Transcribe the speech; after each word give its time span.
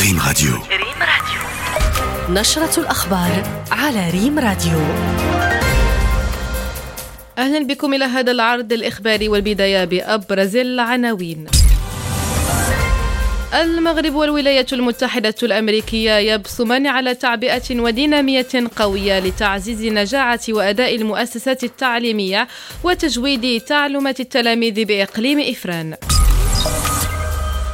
ريم 0.00 0.20
راديو. 0.26 0.52
ريم 0.54 1.00
راديو. 1.00 2.40
نشرة 2.40 2.80
الأخبار 2.80 3.62
على 3.70 4.10
ريم 4.10 4.38
راديو. 4.38 4.78
أهلا 7.38 7.66
بكم 7.66 7.94
إلى 7.94 8.04
هذا 8.04 8.30
العرض 8.30 8.72
الإخباري 8.72 9.28
والبداية 9.28 9.84
بأبرز 9.84 10.56
العناوين. 10.56 11.46
المغرب 13.54 14.14
والولايات 14.14 14.72
المتحدة 14.72 15.34
الأمريكية 15.42 16.16
يبصمان 16.16 16.86
على 16.86 17.14
تعبئة 17.14 17.80
ودينامية 17.80 18.48
قوية 18.76 19.18
لتعزيز 19.18 19.84
نجاعة 19.84 20.40
وأداء 20.48 20.96
المؤسسات 20.96 21.64
التعليمية 21.64 22.48
وتجويد 22.84 23.60
تعلمات 23.60 24.20
التلاميذ 24.20 24.84
بإقليم 24.84 25.40
إفران. 25.40 25.96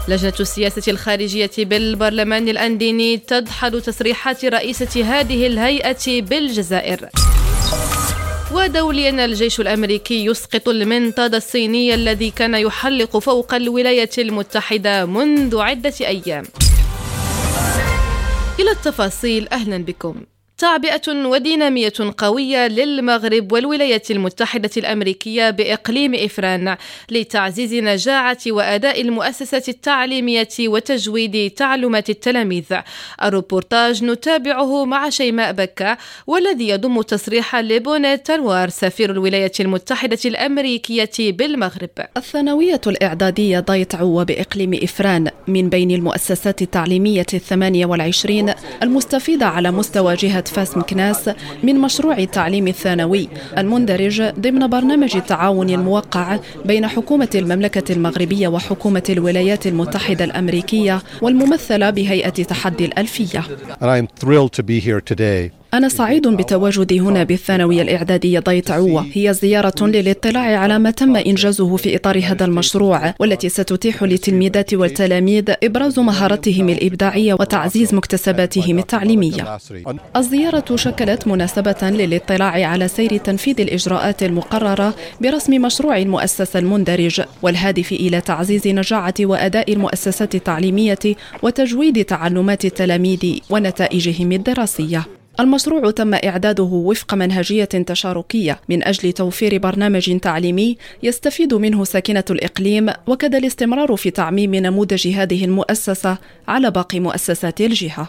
لجنة 0.09 0.33
السياسة 0.41 0.93
الخارجية 0.93 1.51
بالبرلمان 1.59 2.49
الأنديني 2.49 3.17
تدحض 3.17 3.81
تصريحات 3.81 4.45
رئيسة 4.45 5.05
هذه 5.05 5.47
الهيئة 5.47 6.21
بالجزائر. 6.23 7.09
ودوليا 8.53 9.25
الجيش 9.25 9.61
الأمريكي 9.61 10.25
يسقط 10.25 10.69
المنطاد 10.69 11.35
الصيني 11.35 11.95
الذي 11.95 12.31
كان 12.31 12.55
يحلق 12.55 13.19
فوق 13.19 13.55
الولايات 13.55 14.19
المتحدة 14.19 15.07
منذ 15.07 15.59
عدة 15.59 15.95
أيام 16.01 16.45
إلى 18.61 18.71
التفاصيل 18.71 19.49
أهلا 19.49 19.79
بكم 19.79 20.15
تعبئة 20.59 21.03
ودينامية 21.09 21.93
قوية 22.19 22.67
للمغرب 22.67 23.53
والولايات 23.53 24.11
المتحدة 24.11 24.71
الأمريكية 24.77 25.51
بإقليم 25.51 26.15
إفران 26.15 26.77
لتعزيز 27.11 27.75
نجاعة 27.75 28.39
وأداء 28.47 29.01
المؤسسات 29.01 29.69
التعليمية 29.69 30.49
وتجويد 30.61 31.51
تعلمات 31.51 32.11
التلاميذ. 32.11 32.65
الروبورتاج 33.23 34.05
نتابعه 34.05 34.85
مع 34.85 35.11
شيماء 35.11 35.53
بكة 35.53 35.99
والذي 36.27 36.69
يضم 36.69 37.03
تصريح 37.03 37.57
لبونيت 37.57 38.27
تالوار 38.27 38.69
سفير 38.69 39.11
الولايات 39.11 39.61
المتحدة 39.61 40.19
الأمريكية 40.25 41.11
بالمغرب. 41.19 41.91
الثانوية 42.17 42.81
الإعدادية 42.87 43.61
ضايت 43.61 43.95
عوة 43.95 44.25
بإقليم 44.25 44.75
إفران. 44.83 45.31
من 45.49 45.69
بين 45.69 45.91
المؤسسات 45.91 46.63
التعليمية 46.63 47.27
الثمانية 47.35 47.87
والعشرين 47.87 48.55
المستفيدة 48.83 49.47
على 49.47 49.71
مستوى 49.71 50.15
جهة 50.15 50.44
فاس 50.49 50.77
مكناس 50.77 51.31
من 51.63 51.75
مشروع 51.79 52.19
التعليم 52.19 52.69
الثانوي 52.69 53.29
المندرج 53.59 54.23
ضمن 54.23 54.67
برنامج 54.67 55.17
التعاون 55.17 55.71
الموقع 55.71 56.39
بين 56.65 56.87
حكومة 56.87 57.29
المملكة 57.35 57.93
المغربية 57.93 58.49
وحكومة 58.49 59.03
الولايات 59.11 59.67
المتحدة 59.67 60.25
الأمريكية 60.25 61.03
والممثلة 61.23 61.91
بهيئة 61.91 62.29
تحدي 62.31 62.85
الألفية. 62.85 63.43
أنا 65.75 65.89
سعيد 65.89 66.29
بتواجدي 66.29 67.01
هنا 67.01 67.25
بالثانوية 67.25 67.83
الإعدادية 67.83 68.41
ضيت 68.41 68.71
عوة 68.71 69.07
هي 69.13 69.35
زيارة 69.35 69.87
للاطلاع 69.87 70.59
على 70.59 70.79
ما 70.79 70.91
تم 70.91 71.17
إنجازه 71.17 71.77
في 71.77 71.97
إطار 71.97 72.21
هذا 72.25 72.45
المشروع 72.45 73.15
والتي 73.21 73.49
ستتيح 73.49 74.03
للتلميذات 74.03 74.75
والتلاميذ 74.75 75.45
إبراز 75.63 75.99
مهاراتهم 75.99 76.69
الإبداعية 76.69 77.35
وتعزيز 77.35 77.95
مكتسباتهم 77.95 78.79
التعليمية. 78.79 79.59
الزيارة 80.17 80.77
شكلت 80.77 81.27
مناسبة 81.27 81.77
للاطلاع 81.83 82.69
على 82.69 82.89
سير 82.89 83.17
تنفيذ 83.17 83.61
الإجراءات 83.61 84.23
المقررة 84.23 84.95
برسم 85.21 85.63
مشروع 85.63 85.99
المؤسسة 85.99 86.59
المندرج 86.59 87.21
والهادف 87.43 87.93
إلى 87.93 88.21
تعزيز 88.21 88.69
نجاعة 88.69 89.15
وأداء 89.21 89.73
المؤسسات 89.73 90.35
التعليمية 90.35 90.99
وتجويد 91.43 92.05
تعلمات 92.05 92.65
التلاميذ 92.65 93.39
ونتائجهم 93.51 94.33
الدراسية. 94.33 95.24
المشروع 95.41 95.91
تم 95.91 96.15
إعداده 96.15 96.63
وفق 96.63 97.15
منهجية 97.15 97.65
تشاركية 97.65 98.61
من 98.69 98.85
أجل 98.85 99.13
توفير 99.13 99.59
برنامج 99.59 100.19
تعليمي 100.19 100.77
يستفيد 101.03 101.55
منه 101.55 101.85
ساكنة 101.85 102.25
الإقليم 102.31 102.91
وكذا 103.07 103.39
الاستمرار 103.39 103.97
في 103.97 104.11
تعميم 104.11 104.55
نموذج 104.55 105.09
هذه 105.09 105.45
المؤسسة 105.45 106.19
على 106.49 106.71
باقي 106.71 107.01
مؤسسات 107.01 107.61
الجهة. 107.61 108.09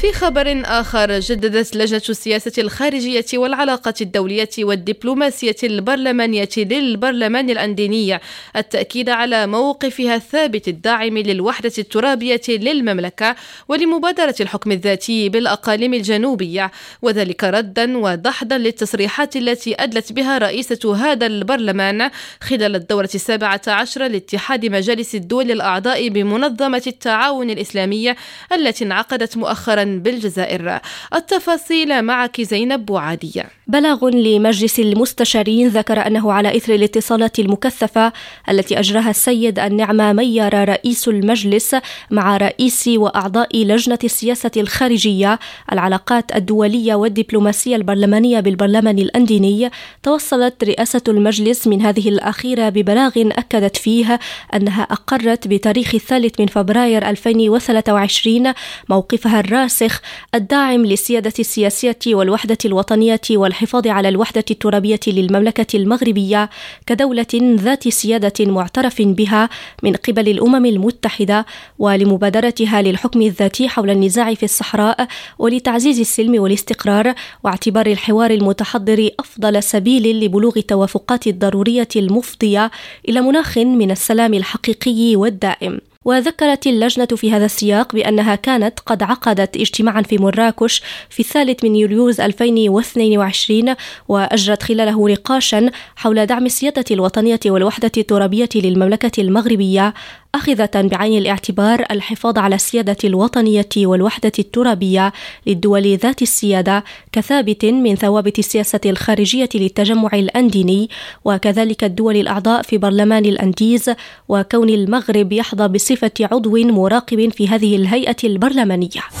في 0.00 0.12
خبر 0.12 0.62
آخر 0.64 1.20
جددت 1.20 1.76
لجنة 1.76 2.02
السياسة 2.08 2.52
الخارجية 2.58 3.24
والعلاقات 3.34 4.02
الدولية 4.02 4.48
والدبلوماسية 4.58 5.56
البرلمانية 5.62 6.48
للبرلمان 6.56 7.50
الأنديني 7.50 8.20
التأكيد 8.56 9.08
على 9.08 9.46
موقفها 9.46 10.14
الثابت 10.14 10.68
الداعم 10.68 11.18
للوحدة 11.18 11.72
الترابية 11.78 12.40
للمملكة 12.48 13.36
ولمبادرة 13.68 14.34
الحكم 14.40 14.72
الذاتي 14.72 15.28
بالأقاليم 15.28 15.94
الجنوبية 15.94 16.70
وذلك 17.02 17.44
ردا 17.44 17.98
ودحضا 17.98 18.58
للتصريحات 18.58 19.36
التي 19.36 19.74
أدلت 19.78 20.12
بها 20.12 20.38
رئيسة 20.38 20.96
هذا 20.96 21.26
البرلمان 21.26 22.10
خلال 22.40 22.76
الدورة 22.76 23.10
السابعة 23.14 23.62
عشر 23.68 24.06
لاتحاد 24.06 24.66
مجالس 24.66 25.14
الدول 25.14 25.50
الأعضاء 25.50 26.08
بمنظمة 26.08 26.82
التعاون 26.86 27.50
الإسلامي 27.50 28.14
التي 28.52 28.84
انعقدت 28.84 29.36
مؤخرا 29.36 29.89
بالجزائر. 29.98 30.78
التفاصيل 31.14 32.02
معك 32.02 32.40
زينب 32.40 32.86
بوعادية 32.86 33.46
بلاغ 33.66 34.08
لمجلس 34.08 34.80
المستشارين 34.80 35.68
ذكر 35.68 36.06
أنه 36.06 36.32
على 36.32 36.56
إثر 36.56 36.74
الاتصالات 36.74 37.38
المكثفة 37.38 38.12
التي 38.48 38.78
أجراها 38.78 39.10
السيد 39.10 39.58
النعمة 39.58 40.12
مير 40.12 40.68
رئيس 40.68 41.08
المجلس 41.08 41.76
مع 42.10 42.36
رئيس 42.36 42.88
وأعضاء 42.88 43.64
لجنة 43.64 43.98
السياسة 44.04 44.50
الخارجية 44.56 45.38
العلاقات 45.72 46.36
الدولية 46.36 46.94
والدبلوماسية 46.94 47.76
البرلمانية 47.76 48.40
بالبرلمان 48.40 48.98
الأنديني. 48.98 49.70
توصلت 50.02 50.64
رئاسة 50.64 51.02
المجلس 51.08 51.66
من 51.66 51.82
هذه 51.82 52.08
الأخيرة 52.08 52.68
ببلاغ 52.68 53.12
أكدت 53.16 53.76
فيه 53.76 54.18
أنها 54.54 54.82
أقرت 54.82 55.48
بتاريخ 55.48 55.94
الثالث 55.94 56.40
من 56.40 56.46
فبراير 56.46 57.08
2023 57.08 58.52
موقفها 58.88 59.40
الراسي 59.40 59.79
الراسخ 59.80 60.00
الداعم 60.34 60.86
للسيادة 60.86 61.32
السياسية 61.38 61.98
والوحدة 62.06 62.58
الوطنية 62.64 63.20
والحفاظ 63.30 63.86
على 63.86 64.08
الوحدة 64.08 64.44
الترابية 64.50 65.00
للمملكة 65.06 65.76
المغربية 65.76 66.50
كدولة 66.86 67.26
ذات 67.34 67.88
سيادة 67.88 68.32
معترف 68.40 69.02
بها 69.02 69.48
من 69.82 69.92
قبل 69.92 70.28
الأمم 70.28 70.66
المتحدة 70.66 71.46
ولمبادرتها 71.78 72.82
للحكم 72.82 73.22
الذاتي 73.22 73.68
حول 73.68 73.90
النزاع 73.90 74.34
في 74.34 74.42
الصحراء 74.42 75.08
ولتعزيز 75.38 76.00
السلم 76.00 76.42
والاستقرار 76.42 77.14
واعتبار 77.44 77.86
الحوار 77.86 78.30
المتحضر 78.30 79.10
أفضل 79.20 79.62
سبيل 79.62 80.24
لبلوغ 80.24 80.52
التوافقات 80.56 81.26
الضرورية 81.26 81.88
المفضية 81.96 82.70
إلى 83.08 83.20
مناخ 83.20 83.58
من 83.58 83.90
السلام 83.90 84.34
الحقيقي 84.34 85.16
والدائم. 85.16 85.89
وذكرت 86.04 86.66
اللجنة 86.66 87.06
في 87.06 87.32
هذا 87.32 87.44
السياق 87.44 87.94
بأنها 87.94 88.34
كانت 88.34 88.80
قد 88.80 89.02
عقدت 89.02 89.56
اجتماعا 89.56 90.02
في 90.02 90.18
مراكش 90.18 90.82
في 91.10 91.20
الثالث 91.20 91.64
من 91.64 91.76
يوليوز 91.76 92.20
2022 92.20 93.74
وأجرت 94.08 94.62
خلاله 94.62 95.08
نقاشا 95.08 95.70
حول 95.96 96.26
دعم 96.26 96.46
السيادة 96.46 96.84
الوطنية 96.90 97.40
والوحدة 97.46 97.92
الترابية 97.96 98.48
للمملكة 98.54 99.20
المغربية 99.20 99.94
أخذة 100.34 100.70
بعين 100.74 101.18
الاعتبار 101.18 101.86
الحفاظ 101.90 102.38
على 102.38 102.54
السيادة 102.54 102.96
الوطنية 103.04 103.68
والوحدة 103.76 104.32
الترابية 104.38 105.12
للدول 105.46 105.96
ذات 105.96 106.22
السيادة 106.22 106.84
كثابت 107.12 107.64
من 107.64 107.94
ثوابت 107.94 108.38
السياسة 108.38 108.80
الخارجية 108.86 109.48
للتجمع 109.54 110.10
الأنديني 110.12 110.90
وكذلك 111.24 111.84
الدول 111.84 112.16
الأعضاء 112.16 112.62
في 112.62 112.78
برلمان 112.78 113.24
الأنديز 113.24 113.90
وكون 114.28 114.68
المغرب 114.70 115.32
يحظى 115.32 115.68
بصفة 115.90 116.12
عضو 116.20 116.56
مراقب 116.56 117.32
في 117.32 117.48
هذه 117.48 117.76
الهيئة 117.76 118.16
البرلمانية. 118.24 119.19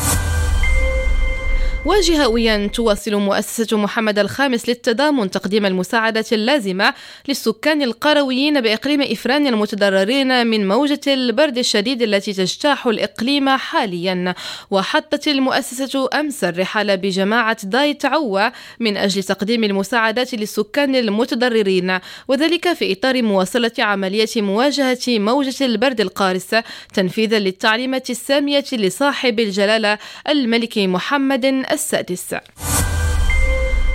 وجهويا 1.86 2.66
تواصل 2.66 3.14
مؤسسة 3.14 3.76
محمد 3.76 4.18
الخامس 4.18 4.68
للتضامن 4.68 5.30
تقديم 5.30 5.66
المساعدة 5.66 6.24
اللازمة 6.32 6.94
للسكان 7.28 7.82
القرويين 7.82 8.60
بإقليم 8.60 9.02
إفران 9.02 9.46
المتضررين 9.46 10.46
من 10.46 10.68
موجة 10.68 11.00
البرد 11.06 11.58
الشديد 11.58 12.02
التي 12.02 12.32
تجتاح 12.32 12.86
الإقليم 12.86 13.48
حاليا. 13.48 14.34
وحطت 14.70 15.28
المؤسسة 15.28 16.08
أمس 16.14 16.44
الرحال 16.44 16.96
بجماعة 16.96 17.56
دايت 17.64 18.04
عوة 18.04 18.52
من 18.80 18.96
أجل 18.96 19.22
تقديم 19.22 19.64
المساعدات 19.64 20.34
للسكان 20.34 20.94
المتضررين 20.94 21.98
وذلك 22.28 22.72
في 22.72 22.92
إطار 22.92 23.22
مواصلة 23.22 23.72
عملية 23.78 24.28
مواجهة 24.36 24.98
موجة 25.08 25.64
البرد 25.64 26.00
القارس 26.00 26.56
تنفيذا 26.94 27.38
للتعليمات 27.38 28.10
السامية 28.10 28.64
لصاحب 28.72 29.40
الجلالة 29.40 29.98
الملك 30.28 30.78
محمد 30.78 31.64
السادس. 31.72 32.34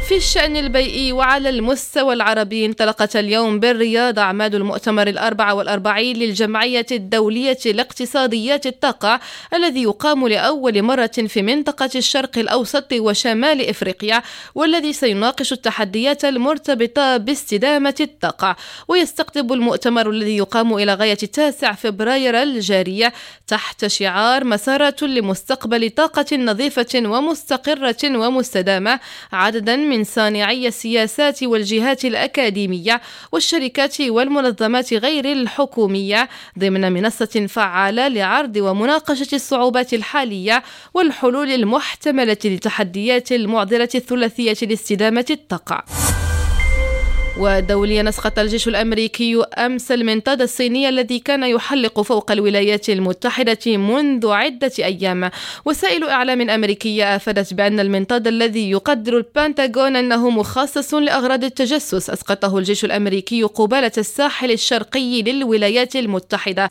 في 0.08 0.16
الشأن 0.18 0.58
البيئي 0.58 1.12
وعلى 1.12 1.50
المستوى 1.50 2.14
العربي 2.14 2.66
انطلقت 2.66 3.16
اليوم 3.16 3.60
بالرياض 3.60 4.20
أعمال 4.20 4.56
المؤتمر 4.56 5.08
الأربعة 5.08 5.54
والأربعين 5.54 6.18
للجمعية 6.18 6.86
الدولية 6.92 7.58
لاقتصاديات 7.66 8.66
الطاقة 8.66 9.20
الذي 9.54 9.84
يقام 9.84 10.28
لأول 10.28 10.82
مرة 10.82 11.12
في 11.28 11.42
منطقة 11.42 11.90
الشرق 11.96 12.38
الأوسط 12.38 12.94
وشمال 12.94 13.70
إفريقيا 13.70 14.22
والذي 14.56 14.94
سيناقش 14.94 15.54
التحديات 15.54 16.26
المرتبطة 16.26 17.18
باستدامة 17.18 17.96
الطاقة. 18.00 18.56
ويستقطب 18.88 19.54
المؤتمر 19.54 20.10
الذي 20.10 20.38
يقام 20.38 20.74
إلى 20.74 20.94
غاية 20.94 21.14
9 21.14 21.76
فبراير 21.76 22.44
الجارية 22.44 23.14
تحت 23.48 23.86
شعار 23.86 24.44
مسارات 24.44 25.04
لمستقبل 25.04 25.90
طاقة 25.90 26.38
نظيفة 26.38 26.96
ومستقرة 26.96 28.18
ومستدامة 28.18 29.00
عددا 29.34 29.76
من 29.76 29.95
من 29.96 30.04
صانعي 30.04 30.68
السياسات 30.68 31.44
والجهات 31.44 32.06
الأكاديمية 32.06 33.02
والشركات 33.32 34.02
والمنظمات 34.02 34.94
غير 34.94 35.32
الحكومية 35.32 36.30
ضمن 36.60 36.92
منصة 36.92 37.46
فعالة 37.50 38.08
لعرض 38.08 38.58
ومناقشة 38.58 39.36
الصعوبات 39.36 39.94
الحالية 39.94 40.64
والحلول 40.94 41.52
المحتملة 41.52 42.38
لتحديات 42.46 43.32
المعضلة 43.32 43.90
الثلاثية 43.96 44.68
لاستدامة 44.68 45.26
الطاقة. 45.30 45.86
ودوليا 47.38 48.10
أسقط 48.10 48.40
الجيش 48.40 48.68
الأمريكي 48.68 49.44
أمس 49.58 49.92
المنطاد 49.92 50.42
الصيني 50.42 50.90
الذي 50.90 51.20
كان 51.20 51.44
يحلق 51.44 52.02
فوق 52.02 52.32
الولايات 52.32 52.90
المتحدة 52.90 53.78
منذ 53.78 54.28
عدة 54.28 54.72
أيام. 54.80 55.32
وسائل 55.66 56.04
إعلام 56.04 56.50
أمريكية 56.50 57.16
أفادت 57.16 57.54
بأن 57.54 57.80
المنطاد 57.80 58.28
الذي 58.28 58.72
يقدر 58.72 59.18
البنتاغون 59.18 59.96
أنه 59.96 60.30
مخصص 60.30 60.94
لأغراض 60.94 61.44
التجسس 61.44 62.10
أسقطه 62.10 62.58
الجيش 62.58 62.86
الأمريكي 62.86 63.44
قبالة 63.44 63.92
الساحل 63.98 64.52
الشرقي 64.52 65.22
للولايات 65.22 65.96
المتحدة. 65.96 66.70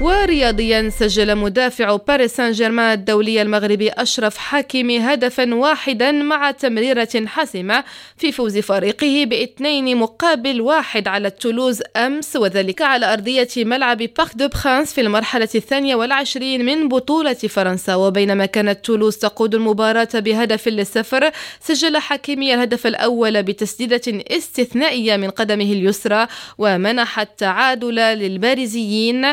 ورياضيا 0.00 0.88
سجل 0.88 1.36
مدافع 1.36 1.96
باريس 1.96 2.36
سان 2.36 2.52
جيرمان 2.52 2.92
الدولي 2.92 3.42
المغربي 3.42 3.90
أشرف 3.90 4.38
حكيمي 4.38 4.98
هدفا 4.98 5.54
واحدا 5.54 6.12
مع 6.12 6.50
تمريرة 6.50 7.08
حاسمة 7.26 7.84
في 8.16 8.32
فوز 8.32 8.58
فريقه 8.58 9.24
باثنين 9.24 9.96
مقابل 9.96 10.60
واحد 10.60 11.08
على 11.08 11.30
تولوز 11.30 11.82
أمس 11.96 12.36
وذلك 12.36 12.82
على 12.82 13.12
أرضية 13.12 13.48
ملعب 13.56 13.98
بارك 13.98 14.30
دو 14.34 14.48
برانس 14.48 14.92
في 14.92 15.00
المرحلة 15.00 15.48
الثانية 15.54 15.94
والعشرين 15.94 16.64
من 16.64 16.88
بطولة 16.88 17.32
فرنسا. 17.32 17.94
وبينما 17.94 18.46
كانت 18.46 18.84
تولوز 18.84 19.16
تقود 19.16 19.54
المباراة 19.54 20.08
بهدف 20.14 20.68
للصفر 20.68 21.30
سجل 21.60 21.98
حكيمي 21.98 22.54
الهدف 22.54 22.86
الأول 22.86 23.42
بتسديدة 23.42 24.02
استثنائية 24.30 25.16
من 25.16 25.30
قدمه 25.30 25.72
اليسرى 25.72 26.26
ومنح 26.58 27.20
التعادل 27.20 27.94
للبارزيين 27.94 29.26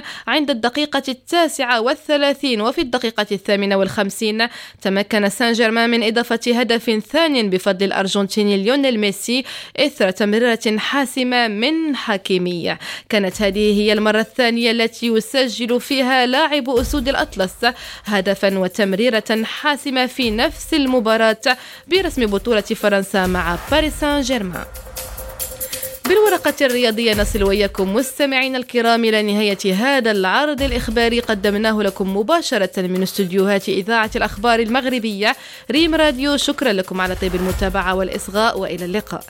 الدقيقة 0.52 1.04
التاسعة 1.10 1.82
والثلاثين 1.82 2.62
وفي 2.62 2.82
الدقيقة 2.82 3.28
الثامنة 3.32 3.76
والخمسين. 3.76 4.48
تمكن 4.82 5.30
سان 5.30 5.54
جيرمان 5.54 5.90
من 5.90 6.04
إضافة 6.04 6.40
هدف 6.48 7.02
ثاني 7.12 7.44
بفضل 7.44 7.86
الأرجنتيني 7.86 8.58
ليونيل 8.58 9.00
ميسي 9.00 9.44
إثر 9.78 10.12
تمريرة 10.12 10.78
حاسمة 10.78 11.48
من 11.48 11.96
حكيمية 11.96 12.80
كانت 13.10 13.42
هذه 13.42 13.82
هي 13.82 13.94
المرة 13.94 14.20
الثانية 14.20 14.72
التي 14.72 15.08
يسجل 15.08 15.82
فيها 15.82 16.26
لاعب 16.26 16.70
أسود 16.70 17.10
الأطلس 17.10 17.66
هدفا 18.06 18.58
وتمريرة 18.58 19.44
حاسمة 19.44 20.06
في 20.06 20.32
نفس 20.32 20.74
المباراة 20.74 21.58
برسم 21.88 22.26
بطولة 22.26 22.62
فرنسا 22.62 23.28
مع 23.28 23.58
باريس 23.72 24.00
سان 24.00 24.22
جيرمان 24.22 24.66
بالورقة 26.12 26.54
الرياضية 26.66 27.14
نصل 27.14 27.44
وإياكم 27.44 27.94
مستمعينا 27.94 28.58
الكرام 28.58 29.06
إلى 29.06 29.22
نهاية 29.22 29.74
هذا 29.74 30.12
العرض 30.12 30.62
الإخباري. 30.62 31.20
قدمناه 31.20 31.82
لكم 31.82 32.18
مباشرة 32.18 32.82
من 32.82 33.04
استديوهات 33.04 33.70
إذاعة 33.70 34.12
الأخبار 34.16 34.60
المغربية 34.60 35.36
ريم 35.72 35.96
راديو. 35.96 36.38
شكرا 36.38 36.74
لكم 36.74 37.02
على 37.02 37.16
طيب 37.16 37.36
المتابعة 37.36 37.96
والإصغاء 37.96 38.60
وإلى 38.60 38.86
اللقاء. 38.86 39.24